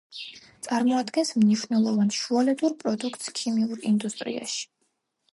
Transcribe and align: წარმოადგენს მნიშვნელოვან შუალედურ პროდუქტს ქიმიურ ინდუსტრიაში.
წარმოადგენს 0.67 1.33
მნიშვნელოვან 1.41 2.09
შუალედურ 2.19 2.73
პროდუქტს 2.83 3.29
ქიმიურ 3.41 3.83
ინდუსტრიაში. 3.91 4.65